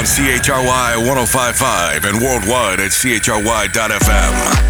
on 0.00 0.06
CHRY 0.06 0.96
1055 0.96 2.06
and 2.06 2.22
worldwide 2.22 2.80
at 2.80 2.90
CHRY.FM. 2.90 4.69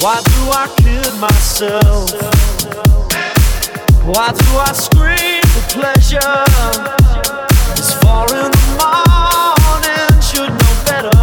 Why 0.00 0.18
do 0.22 0.50
I 0.50 0.66
kid 0.78 1.12
myself? 1.20 2.10
Why 4.06 4.32
do 4.32 4.56
I 4.56 4.72
scream 4.72 5.42
for 5.52 5.60
pleasure? 5.76 6.44
It's 7.76 7.92
far 8.00 8.24
in 8.28 8.50
the 8.50 8.64
morning, 8.80 10.20
should 10.22 10.52
know 10.56 10.74
better. 10.88 11.20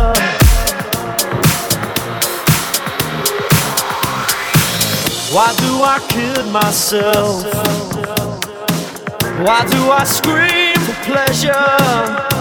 Why 5.34 5.55
do 5.57 5.81
I 5.81 6.00
kid 6.07 6.46
myself? 6.51 7.46
Why 9.39 9.65
do 9.65 9.89
I 9.89 10.03
scream 10.03 10.75
for 10.86 10.93
pleasure? 11.03 12.37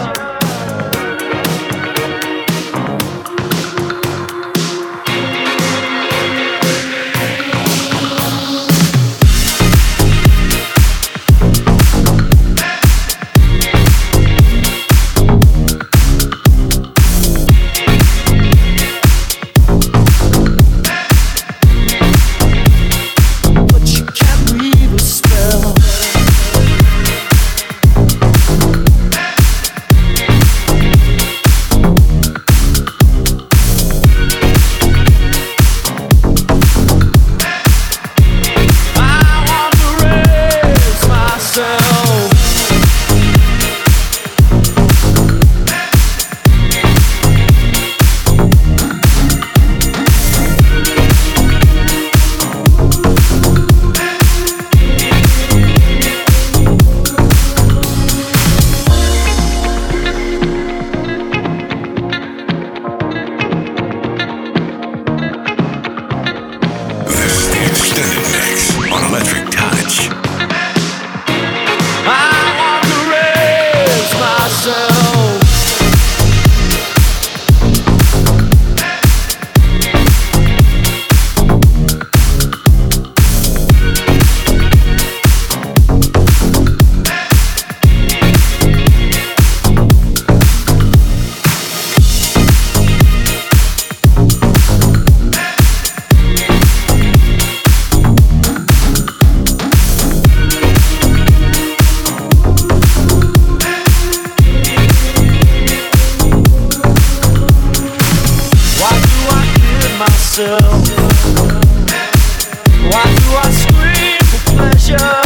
Why 112.91 113.05
do 113.17 113.27
I 113.37 113.51
scream 113.51 114.21
for 114.31 114.41
pleasure? 114.53 115.26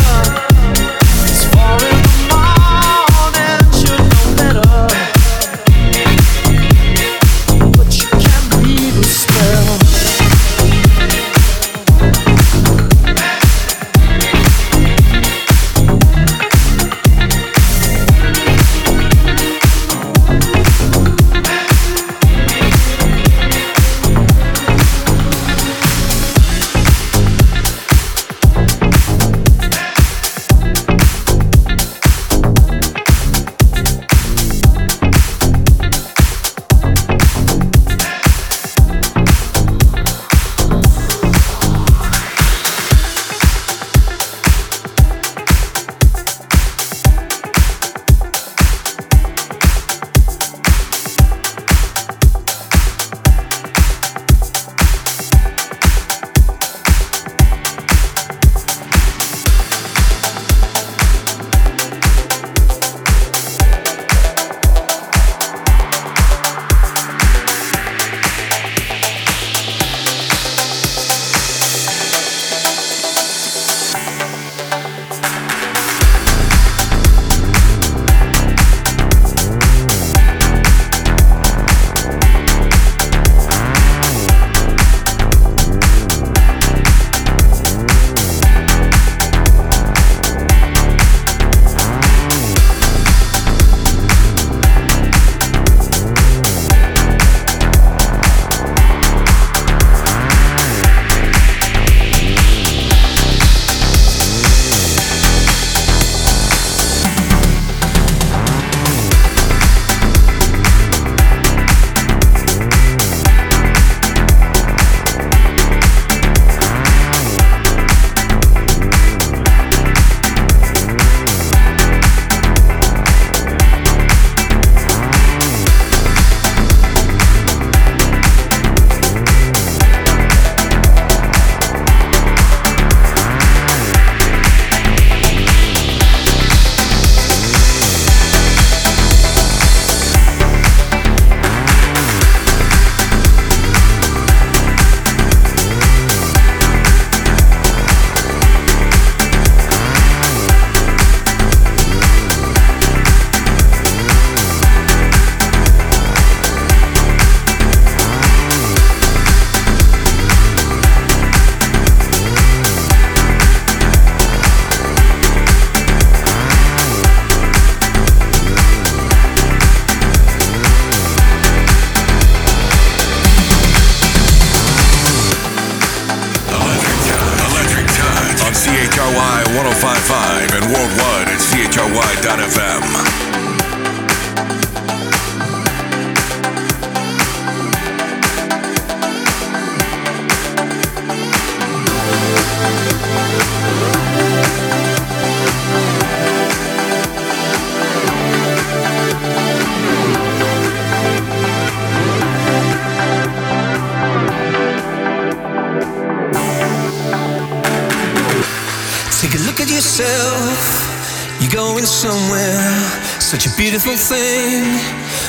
Such 213.30 213.46
a 213.46 213.50
beautiful 213.56 213.96
thing 213.96 214.64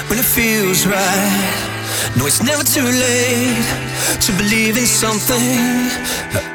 when 0.10 0.18
it 0.18 0.26
feels 0.26 0.88
right. 0.88 1.54
No, 2.18 2.26
it's 2.26 2.42
never 2.42 2.64
too 2.64 2.82
late 2.82 3.64
to 4.26 4.32
believe 4.42 4.76
in 4.76 4.88
something. 4.88 5.88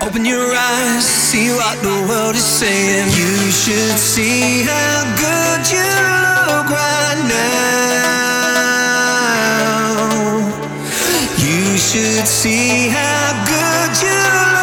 Open 0.03 0.25
your 0.25 0.53
eyes, 0.53 1.05
see 1.07 1.51
what 1.51 1.81
the 1.83 2.05
world 2.09 2.35
is 2.35 2.45
saying. 2.45 3.11
You 3.15 3.53
should 3.53 3.97
see 3.97 4.65
how 4.65 5.05
good 5.23 5.71
you 5.71 5.87
look 6.51 6.69
right 6.69 7.23
now. 7.31 7.71
You 11.39 11.79
should 11.79 12.27
see 12.27 12.89
how 12.89 13.45
good 13.47 14.03
you 14.03 14.19
look 14.51 14.56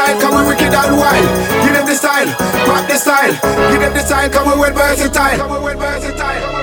style, 0.00 0.20
cause 0.20 0.42
we 0.42 0.48
wicked 0.48 0.74
and 0.74 0.96
wild. 0.96 1.26
Give 1.64 1.74
them 1.74 1.86
the 1.86 1.94
style, 1.94 2.28
rock 2.68 2.88
the 2.88 2.96
style. 2.96 3.32
Give 3.70 3.80
them 3.80 3.92
the 3.92 4.00
style, 4.00 4.30
cause 4.30 4.54
we 4.54 4.60
went 4.60 4.74
versatile. 4.74 5.38
Cause 5.38 5.58
we 5.58 5.64
went 5.64 5.78
versatile. 5.78 6.59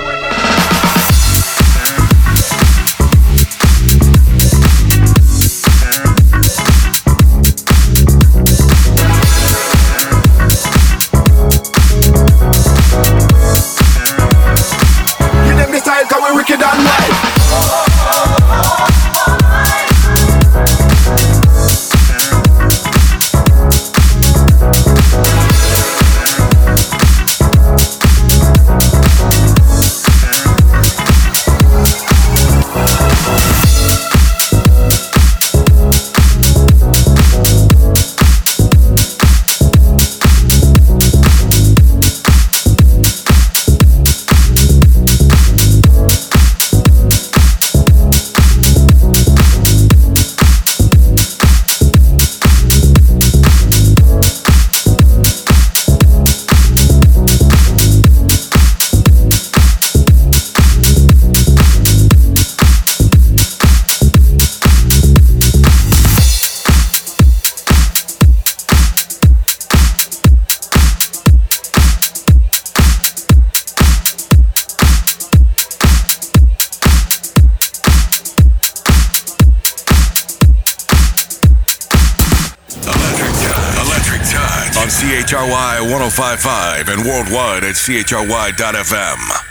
1055 86.28 86.88
and 86.90 87.06
worldwide 87.06 87.64
at 87.64 87.74
chry.fm. 87.76 89.47